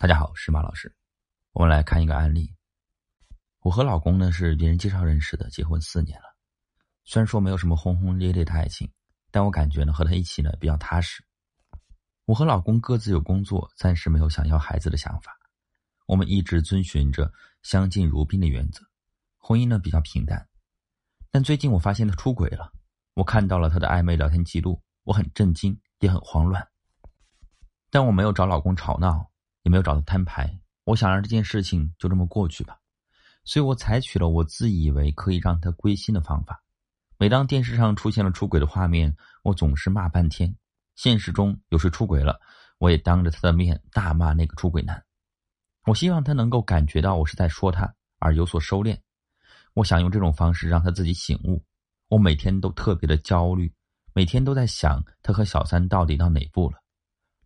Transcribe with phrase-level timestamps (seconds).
[0.00, 0.94] 大家好，是马老师。
[1.50, 2.54] 我们来看一个案例。
[3.62, 6.36] 我和老公呢是别人介绍认识的，结婚四年了。
[7.02, 8.88] 虽然说没有什么轰轰烈烈的爱情，
[9.32, 11.24] 但我感觉呢和他一起呢比较踏实。
[12.26, 15.36] 我和老公各自有工作，暂时没有想要孩子的想法。
[16.06, 17.28] 我们一直遵循着
[17.64, 18.80] 相敬如宾的原则，
[19.36, 20.48] 婚姻呢比较平淡。
[21.32, 22.72] 但最近我发现他出轨了，
[23.14, 26.64] 我看到了他的暧昧聊天记录，我很震惊，也很慌乱。
[27.90, 29.28] 但我没有找老公吵闹。
[29.68, 32.78] 也没有找他摊牌，我想让这件事情就这么过去吧，
[33.44, 36.64] 所以我采取了我自以为可以让他归心的方法。
[37.18, 40.50] 每当电视上出现了出轨的画面，我总是骂半天；
[40.96, 42.40] 现实中有谁出轨了，
[42.78, 45.04] 我也当着他的面大骂那个出轨男。
[45.84, 48.96] 我希望他能够感觉到我是在说他，而有所收敛。
[49.74, 51.62] 我想用这种方式让他自己醒悟。
[52.08, 53.70] 我每天都特别的焦虑，
[54.14, 56.78] 每天都在想他和小三到底到哪步了。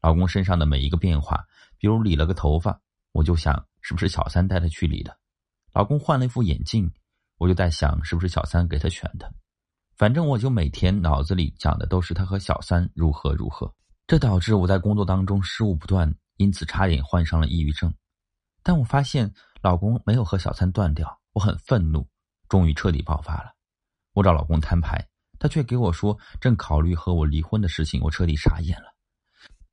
[0.02, 1.47] 老公身上的每一个变化，
[1.79, 2.79] 比如理了个头发，
[3.12, 5.12] 我就想是不是小三带他去理的；
[5.73, 6.93] 老公换了一副眼镜，
[7.38, 9.32] 我就在想是不是小三给他选的。
[9.96, 13.73] 反正我就每天脑子里讲的都是他和小三如何如何，
[14.09, 17.95] 这导致我在工作当中失误不断，因此差点患上了抑郁症。
[18.65, 19.32] 但我发现
[19.63, 22.04] 老公没有和小三断掉，我很愤怒，
[22.48, 23.52] 终于彻底爆发了。
[24.15, 28.93] 我找老公摊牌，他却给我说正考虑和我离婚的事情，我彻底傻眼了。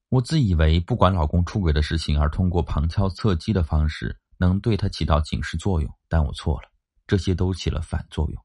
[0.10, 6.70] 我自以为不管老公出轨的事情，而通过旁敲侧击的方式能对他起到警示作用，但我错了，
[7.06, 8.44] 这些都起了反作用。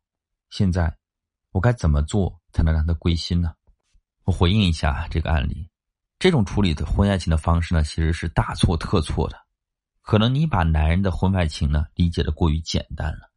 [0.50, 0.94] 现在
[1.52, 3.54] 我该怎么做才能让他归心呢？
[4.24, 5.68] 我回应一下这个案例，
[6.18, 9.38] 这种处理的婚外情的方式呢，其实是大错特错的。
[10.02, 13.30] 可能你把男人的婚外情呢理解的过于简单了，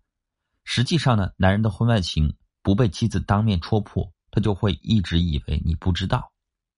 [0.66, 6.30] 实际上呢，男人的婚外情不被妻子当面戳破，他就会一直以为你不知道，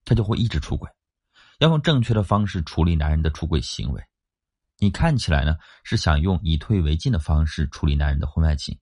[0.05, 0.88] 他就会一直出轨。
[1.59, 4.02] 要用正确的方式处理男人的出轨行为，
[4.77, 8.79] 你看起来呢是想用以退为进的方式处理男人的婚外情，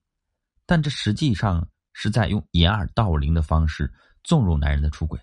[0.64, 5.20] 但这实际上是在用掩耳盗铃的方式纵容男人的出轨。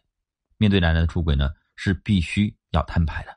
[0.57, 3.33] 面对男人的出轨呢，是必须要摊牌的。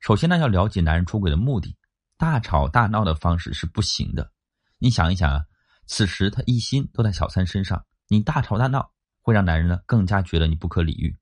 [0.00, 1.74] 首先呢，要了解男人出轨的目的，
[2.18, 4.30] 大吵大闹的方式是不行的。
[4.78, 5.44] 你想一想啊，
[5.86, 11.16] 此时他一心都在小三身上，你大吵大闹会让男人呢更加觉得你不可理喻。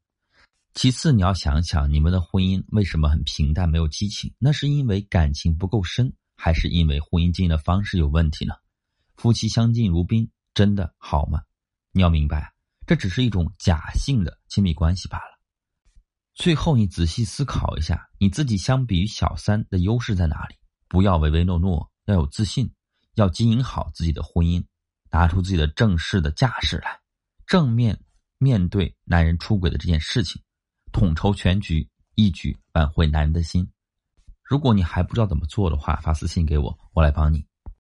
[0.78, 4.32] 其次，你要想想你们的婚姻为什么很平淡，没有激情？
[4.38, 8.54] 那是因为感情不够深，还是因为婚姻经营的方式有问题呢？
[9.16, 11.42] 夫妻相敬如宾，真的好吗？
[11.90, 12.54] 你要明白，
[12.86, 15.40] 这只是一种假性的亲密关系罢了。
[16.36, 20.54] 最后，你仔细思考一下，你自己相比于小三的优势在哪里？
[20.86, 22.72] 不要唯唯诺诺，要有自信，
[23.16, 24.64] 要经营好自己的婚姻，
[25.10, 27.00] 拿出自己的正式的架势来，
[27.48, 27.98] 正面
[28.38, 30.40] 面对男人出轨的这件事情。
[30.92, 33.68] 统筹全局，一举挽回男人的心。
[34.42, 37.47] 如果你还不知道怎么做的话，发私信给我，我来帮你。